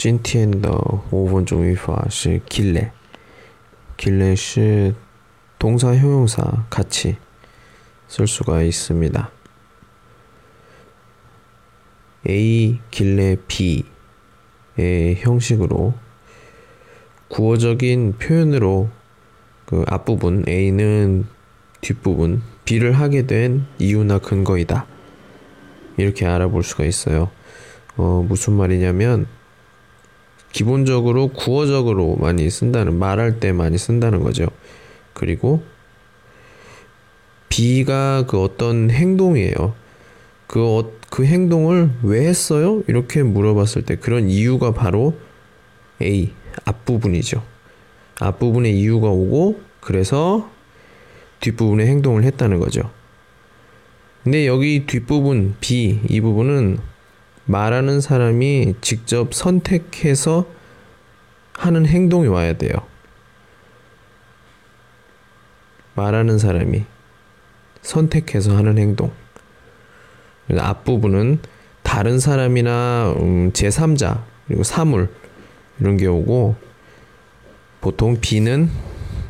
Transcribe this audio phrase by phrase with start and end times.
[0.00, 0.70] 今天的
[1.10, 2.92] 五分钟语法是 길래.
[3.96, 4.94] 길래 是
[5.58, 7.16] 동사 형용사 같이
[8.08, 9.30] 쓸 수가 있습니다.
[12.28, 13.84] A 길래 B의
[15.16, 15.94] 형식으로
[17.28, 18.90] 구어적인 표현으로
[19.64, 21.26] 그 앞부분 A는
[21.80, 24.86] 뒷부분 B를 하게 된 이유나 근거이다.
[25.96, 27.30] 이렇게 알아볼 수가 있어요.
[27.96, 29.26] 어, 무슨 말이냐면
[30.51, 34.47] 기본적으로 구어적으로 많이 쓴다는 말할 때 많이 쓴다는 거죠.
[35.13, 35.63] 그리고
[37.49, 39.75] B가 그 어떤 행동이에요.
[40.47, 42.83] 그, 어, 그 행동을 왜 했어요?
[42.87, 45.17] 이렇게 물어봤을 때 그런 이유가 바로
[46.01, 46.31] A
[46.65, 47.43] 앞부분이죠.
[48.19, 50.49] 앞부분에 이유가 오고 그래서
[51.39, 52.89] 뒷부분에 행동을 했다는 거죠.
[54.23, 56.77] 근데 여기 뒷부분 B 이 부분은
[57.51, 60.47] 말하는 사람이 직접 선택해서
[61.53, 62.71] 하는 행동이 와야 돼요.
[65.93, 66.85] 말하는 사람이
[67.81, 69.11] 선택해서 하는 행동.
[70.57, 71.39] 앞부분은
[71.83, 75.09] 다른 사람이나 음, 제3자 그리고 사물
[75.81, 76.55] 이런 게 오고
[77.81, 78.69] 보통 B는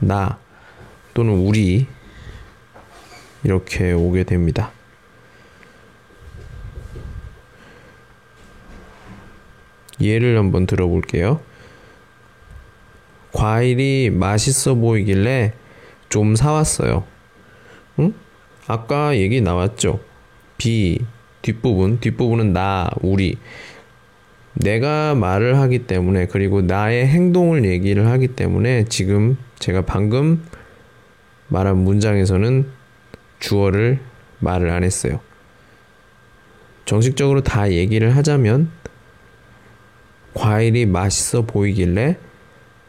[0.00, 0.38] 나
[1.14, 1.86] 또는 우리
[3.44, 4.72] 이렇게 오게 됩니다.
[10.00, 11.40] 예를 한번 들어볼게요.
[13.32, 15.52] 과일이 맛있어 보이길래
[16.08, 17.04] 좀 사왔어요.
[17.98, 18.14] 응?
[18.66, 20.00] 아까 얘기 나왔죠.
[20.58, 20.98] B
[21.42, 23.36] 뒷부분 뒷부분은 나 우리
[24.54, 30.44] 내가 말을 하기 때문에 그리고 나의 행동을 얘기를 하기 때문에 지금 제가 방금
[31.48, 32.66] 말한 문장에서는
[33.38, 34.00] 주어를
[34.40, 35.20] 말을 안 했어요.
[36.84, 38.70] 정식적으로 다 얘기를 하자면
[40.34, 42.16] 과일이 맛있어 보이길래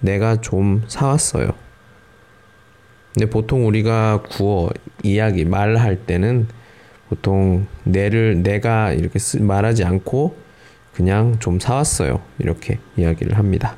[0.00, 1.50] 내가 좀 사왔어요.
[3.14, 4.70] 근데 보통 우리가 구어,
[5.02, 6.46] 이야기, 말할 때는
[7.08, 10.36] 보통 내를, 내가 이렇게 쓰, 말하지 않고
[10.94, 12.20] 그냥 좀 사왔어요.
[12.38, 13.76] 이렇게 이야기를 합니다.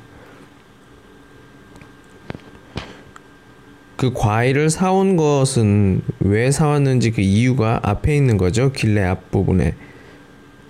[3.95, 8.71] 그 과일을 사온 것은 왜 사왔는지 그 이유가 앞에 있는 거죠.
[8.71, 9.75] 길래 앞부분에.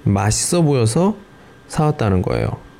[0.03, 1.15] 맛있어 보여서
[1.67, 2.70] 사왔다는 거예요.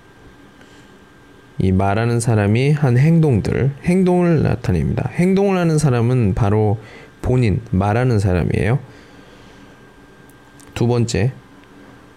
[1.63, 5.11] 이 말하는 사람이 한 행동들, 행동을 나타냅니다.
[5.13, 6.79] 행동을 하는 사람은 바로
[7.21, 8.79] 본인, 말하는 사람이에요.
[10.73, 11.33] 두 번째,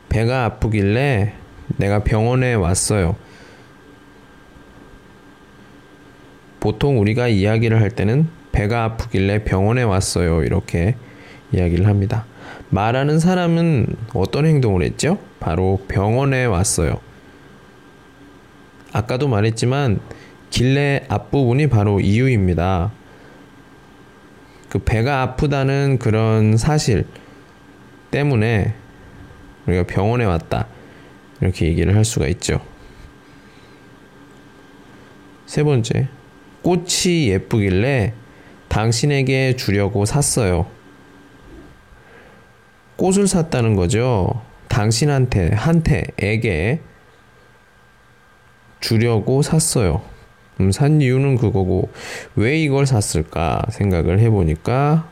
[0.09, 1.35] 배가 아프길래
[1.77, 3.17] 내가 병원에 왔어요.
[6.59, 10.43] 보통 우리가 이야기를 할 때는 배가 아프길래 병원에 왔어요.
[10.43, 10.97] 이렇게
[11.53, 12.25] 이야기를 합니다.
[12.71, 15.19] 말하는 사람은 어떤 행동을 했죠?
[15.39, 16.99] 바로 병원에 왔어요.
[18.95, 20.01] 아까도 말했지만
[20.51, 22.93] 길래 앞부분이 바로 이유입니다.
[24.69, 27.05] 그 배가 아프다는 그런 사실
[28.13, 28.73] 때문에
[29.67, 30.69] 우리가 병원에 왔다.
[31.41, 32.61] 이렇게 얘기를 할 수가 있죠.
[35.47, 36.09] 세 번째,
[36.63, 38.15] 꽃이 예쁘길래
[38.69, 40.71] 당신에게 주려고 샀어요.
[42.95, 44.41] 꽃을 샀다는 거죠.
[44.69, 46.81] 당신한테, 한테 에게
[48.85, 50.03] 주려고 샀어요.
[50.61, 51.89] 음, 산 이유는 그거고
[52.37, 55.11] 왜 이걸 샀을까 생각을 해보니까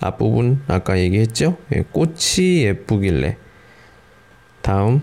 [0.00, 1.56] 앞부분 아까 얘기했죠?
[1.72, 3.36] 예, 꽃이 예쁘길래
[4.60, 5.02] 다음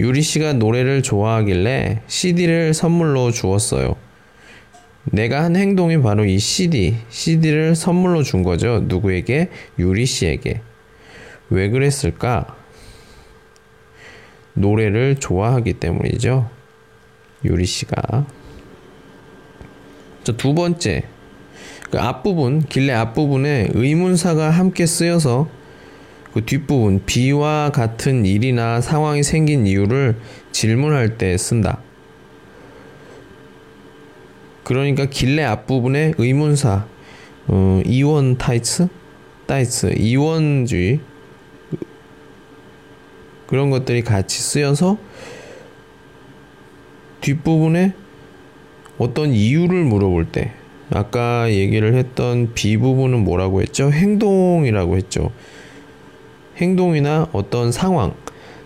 [0.00, 3.96] 유리 씨가 노래를 좋아하길래 CD를 선물로 주었어요.
[5.04, 8.80] 내가 한 행동이 바로 이 CD, CD를 선물로 준 거죠.
[8.82, 9.50] 누구에게?
[9.78, 10.62] 유리 씨에게.
[11.50, 12.56] 왜 그랬을까?
[14.54, 16.63] 노래를 좋아하기 때문이죠.
[17.44, 18.26] 유리 씨가.
[20.36, 21.04] 두 번째,
[21.90, 25.48] 그 앞부분, 길래 앞부분에 의문사가 함께 쓰여서
[26.32, 30.16] 그 뒷부분, 비와 같은 일이나 상황이 생긴 이유를
[30.50, 31.80] 질문할 때 쓴다.
[34.64, 36.86] 그러니까 길래 앞부분에 의문사,
[37.46, 38.88] 어, 이원 타이츠?
[39.46, 41.00] 타이츠, 이원주의.
[43.46, 44.98] 그런 것들이 같이 쓰여서
[47.24, 47.94] 뒷부분에
[48.98, 50.52] 어떤 이유를 물어볼 때
[50.90, 53.90] 아까 얘기를 했던 B 부분은 뭐라고 했죠?
[53.90, 55.30] 행동이라고 했죠.
[56.58, 58.12] 행동이나 어떤 상황,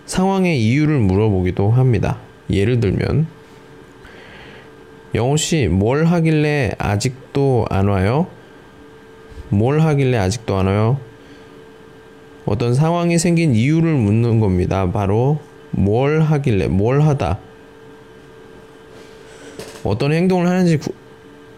[0.05, 2.19] 상황의 이유를 물어보기도 합니다.
[2.49, 3.27] 예를 들면
[5.15, 8.27] 영호 씨, 뭘 하길래 아직도 안 와요?
[9.47, 10.99] 뭘 하길래 아직도 안 와요?
[12.45, 14.91] 어떤 상황이 생긴 이유를 묻는 겁니다.
[14.91, 15.39] 바로
[15.71, 17.39] 뭘 하길래, 뭘 하다.
[19.83, 20.93] 어떤 행동을 하는지 구,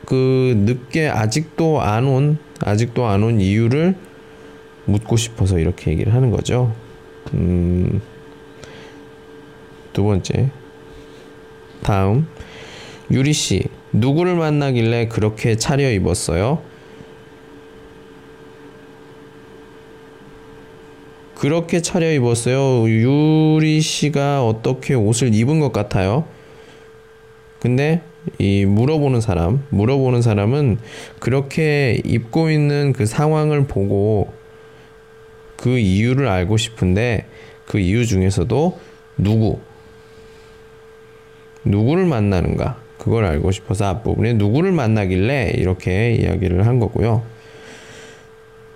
[0.06, 3.96] 그 늦게 아직도 안 온 아직도 안 온 이유를
[4.86, 6.74] 묻고 싶어서 이렇게 얘기를 하는 거죠.
[7.34, 8.02] 음,
[9.94, 10.50] 두 번째.
[11.84, 12.28] 다음.
[13.12, 16.62] 유리 씨, 누구를 만나길래 그렇게 차려 입었어요?
[21.36, 22.88] 그렇게 차려 입었어요.
[22.88, 26.26] 유리 씨가 어떻게 옷을 입은 것 같아요.
[27.60, 28.02] 근데
[28.38, 30.78] 이 물어보는 사람, 물어보는 사람은
[31.20, 34.32] 그렇게 입고 있는 그 상황을 보고
[35.56, 37.26] 그 이유를 알고 싶은데
[37.66, 38.80] 그 이유 중에서도
[39.18, 39.60] 누구,
[41.66, 47.24] 누구를 만나는가, 그걸 알고 싶어서 앞부분에 누구를 만나길래 이렇게 이야기를 한 거고요.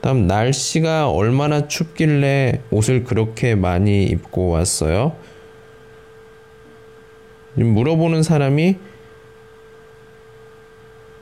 [0.02, 5.16] 다음 날씨가 얼마나 춥길래 옷을 그렇게 많이 입고 왔어요?
[7.56, 8.78] 물어보는 사람이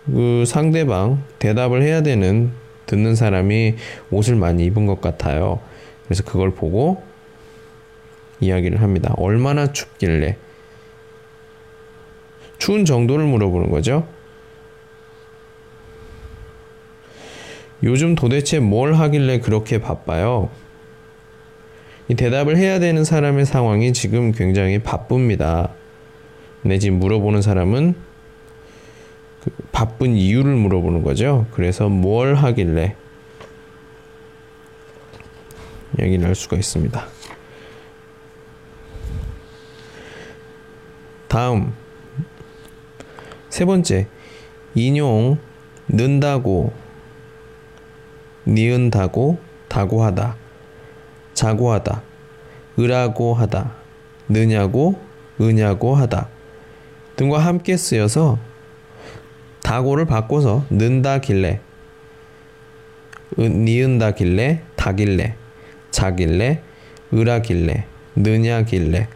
[0.06, 2.52] 그 상대방 대답을 해야 되는
[2.86, 3.76] 듣는 사람이
[4.12, 5.60] 옷을 많이 입은 것 같아요.
[6.06, 7.04] 그래서 그걸 보고
[8.40, 9.14] 이야기를 합니다.
[9.18, 10.38] 얼마나 춥길래
[12.58, 14.08] 추운 정도를 물어보는 거죠.
[17.84, 20.50] 요즘 도대체 뭘 하길래 그렇게 바빠요?
[22.08, 25.70] 이 대답을 해야 되는 사람의 상황이 지금 굉장히 바쁩니다.
[26.62, 28.13] 내지 물어보는 사람은 그
[29.84, 31.46] 바쁜 이유를 물어보는 거죠.
[31.52, 32.96] 그래서 뭘 하길래
[36.00, 37.06] 이야기를 할 수가 있습니다.
[41.28, 41.74] 다음
[43.50, 44.08] 세 번째
[44.74, 45.38] 인용
[45.90, 46.72] 는다고
[48.48, 49.38] 니은다고
[49.68, 50.38] 다고하다
[51.34, 52.04] 자고하다
[52.80, 53.76] 으라고 하다
[54.30, 54.98] 느냐고
[55.42, 56.30] 으냐고 하다
[57.18, 58.53] 등과 함께 쓰여서
[59.64, 61.60] 다고를 바꿔서 는다길래
[63.38, 65.36] 니은다길래 다길래
[65.90, 66.62] 자길래
[67.14, 69.08] 으라길래 느냐길래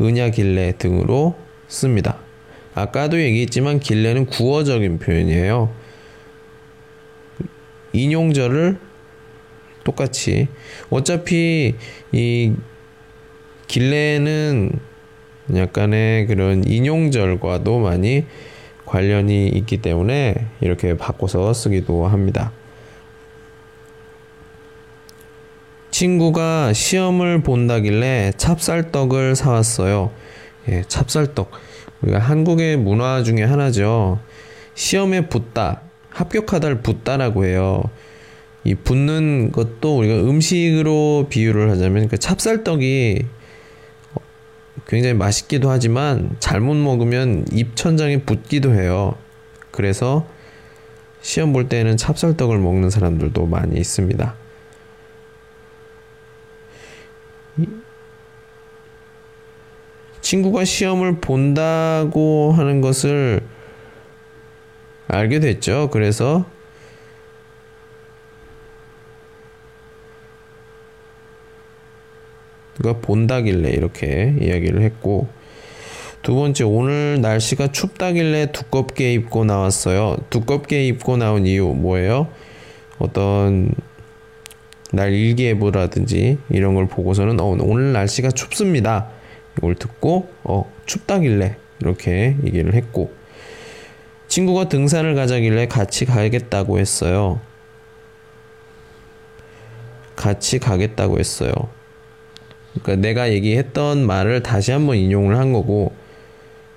[0.00, 1.36] 으냐길래 등으로
[1.66, 2.18] 씁니다.
[2.74, 5.72] 아까도 얘기했지만 길래는 구어적인 표현이에요.
[7.92, 8.78] 인용절을
[9.82, 10.46] 똑같이
[10.90, 11.74] 어차피
[12.12, 12.52] 이
[13.66, 14.78] 길래는
[15.56, 18.24] 약간의 그런 인용절과도 많이
[18.88, 22.52] 관련이 있기 때문에 이렇게 바꿔서 쓰기도 합니다.
[25.90, 30.10] 친구가 시험을 본다길래 찹쌀떡을 사왔어요.
[30.68, 31.50] 예, 찹쌀떡.
[32.02, 34.20] 우리가 한국의 문화 중에 하나죠.
[34.74, 35.82] 시험에 붙다.
[36.10, 37.82] 합격하다를 붙다라고 해요.
[38.64, 43.24] 이 붙는 것도 우리가 음식으로 비유를 하자면 그 찹쌀떡이
[44.88, 49.14] 굉장히 맛있기도 하지만 잘못 먹으면 입천장에 붙기도 해요.
[49.70, 50.26] 그래서
[51.20, 54.34] 시험 볼 때는 찹쌀떡을 먹는 사람들도 많이 있습니다.
[60.22, 63.40] 친구가 시험을 본다고 하는 것을
[65.06, 65.90] 알게 됐죠.
[65.92, 66.46] 그래서
[72.78, 75.28] 누가 본다길래 이렇게 이야기를 했고
[76.22, 80.16] 두 번째 오늘 날씨가 춥다길래 두껍게 입고 나왔어요.
[80.30, 82.28] 두껍게 입고 나온 이유 뭐예요?
[82.98, 83.72] 어떤
[84.92, 89.08] 날 일기예보라든지 이런 걸 보고서는 어, 오늘 날씨가 춥습니다.
[89.56, 93.12] 이걸 듣고 어 춥다길래 이렇게 얘기를 했고
[94.28, 97.40] 친구가 등산을 가자길래 같이 가겠다고 했어요.
[100.16, 101.52] 같이 가겠다고 했어요.
[102.72, 105.92] 그러니까 내가 얘기했던 말을 다시 한번 인용을 한 거고,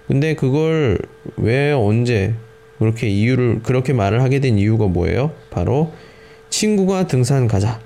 [0.07, 0.97] 근데 그걸
[1.37, 2.33] 왜 언제
[2.79, 5.31] 그렇게 이유를 그렇게 말을 하게 된 이유가 뭐예요?
[5.51, 5.93] 바로
[6.49, 7.79] 친구가 등산 가자.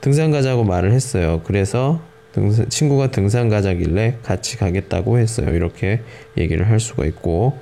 [0.00, 1.42] 등산 가자고 말을 했어요.
[1.44, 2.00] 그래서
[2.32, 5.54] 등산, 친구가 등산 가자길래 같이 가겠다고 했어요.
[5.54, 6.00] 이렇게
[6.38, 7.58] 얘기를 할 수가 있고,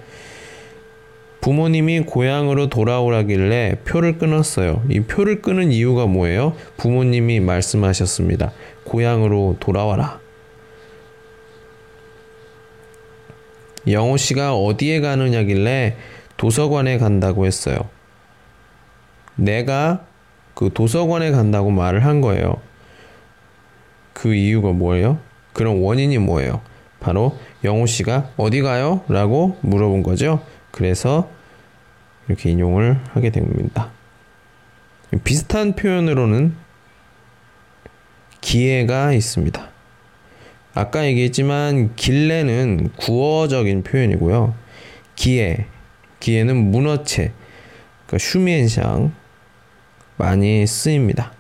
[1.49, 4.83] 부모님이 고향으로 돌아오라길래 표를 끊었어요.
[4.91, 6.55] 이 표를 끊은 이유가 뭐예요?
[6.77, 8.53] 부모님이 말씀하셨습니다.
[8.85, 10.21] 고향으로 돌아와라.
[13.89, 15.97] 영호 씨가 어디에 가느냐길래
[16.37, 17.79] 도서관에 간다고 했어요.
[19.35, 20.05] 내가
[20.53, 22.61] 그 도서관에 간다고 말을 한 거예요.
[24.13, 25.19] 그 이유가 뭐예요?
[25.55, 26.61] 그런 원인이 뭐예요?
[27.01, 29.01] 바로 영호 씨가 어디 가요?
[29.09, 30.43] 라고 물어본 거죠.
[30.73, 31.38] 그래서
[32.29, 33.91] 이렇게 인용을 하게 됩니다.
[35.25, 36.55] 비슷한 표현으로는
[38.41, 39.69] 기회가 있습니다.
[40.75, 44.55] 아까 얘기했지만 길래는 구어적인 표현이고요.
[45.17, 45.67] 기에
[46.21, 47.33] 기에는 문어체
[48.07, 49.11] 그러니까 슈미엔샹
[50.17, 51.33] 많이 쓰입니다.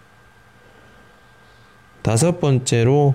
[2.03, 3.15] 다섯 번째로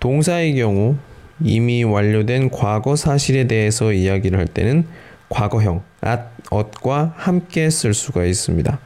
[0.00, 0.96] 동사의 경우
[1.40, 4.86] 이미 완료된 과거 사실에 대해서 이야기를 할 때는
[5.28, 8.78] 과거형 at, ot과 함께 쓸 수가 있습니다.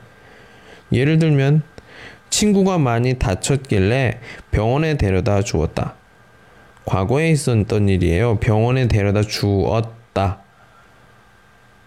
[0.92, 1.62] 예를 들면
[2.30, 5.94] 친구가 많이 다쳤길래 병원에 데려다 주었다.
[6.84, 8.38] 과거에 있었던 일이에요.
[8.38, 10.40] 병원에 데려다 주었다.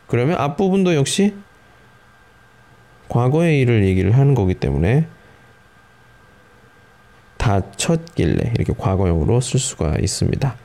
[0.07, 1.35] 그러면 앞부분도 역시
[3.09, 5.07] 과거의 일을 얘기를 하는 거기 때문에
[7.37, 10.55] 다쳤길래 이렇게 과거형으로 쓸 수가 있습니다.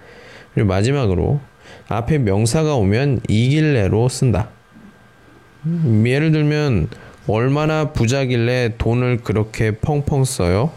[0.52, 1.40] 그리고 마지막으로
[1.88, 4.50] 앞에 명사가 오면 이길래로 쓴다.
[6.04, 6.88] 예를 들면
[7.26, 10.70] 얼마나 부자길래 돈을 그렇게 펑펑 써요?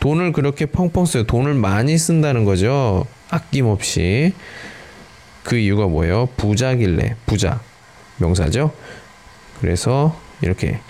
[0.00, 1.24] 돈을 그렇게 펑펑 써요.
[1.24, 3.04] 돈을 많이 쓴다는 거죠.
[3.28, 4.32] 아낌없이.
[5.42, 6.28] 그 이유가 뭐예요?
[6.36, 7.16] 부자길래.
[7.26, 7.60] 부자.
[8.18, 8.72] 명사죠?
[9.60, 10.80] 그래서 이렇게.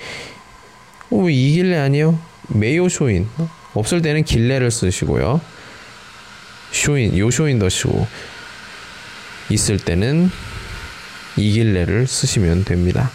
[1.10, 2.18] 어, 이길래 아니요?
[2.48, 3.26] 메요 쇼인.
[3.74, 5.40] 없을 때는 길래를 쓰시고요.
[6.72, 8.06] 쇼인, 요쇼인 더시고.
[9.50, 10.30] 있을 때는
[11.36, 13.10] 이길래를 쓰시면 됩니다.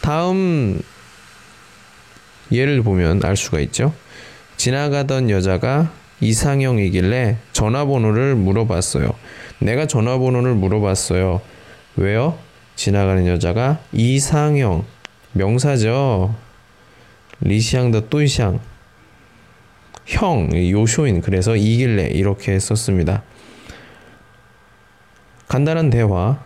[0.00, 0.80] 다음
[2.50, 3.94] 예를 보면 알 수가 있죠.
[4.56, 9.10] 지나가던 여자가 이상형이길래 전화번호를 물어봤어요.
[9.58, 11.40] 내가 전화번호를 물어봤어요.
[11.96, 12.38] 왜요?
[12.76, 14.84] 지나가는 여자가 이상형
[15.32, 16.34] 명사죠.
[17.40, 18.60] 리시앙 더 또이샹
[20.06, 23.22] 형 요쇼인 그래서 이길래 이렇게 썼습니다.
[25.48, 26.42] 간단한 대화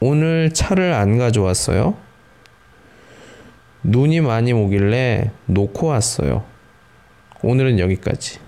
[0.00, 1.96] 오늘 차를 안 가져왔어요?
[3.82, 6.44] 눈이 많이 오길래 놓고 왔어요.
[7.42, 8.38] 오늘은 여기까지.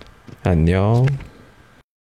[0.44, 1.06] 안녕.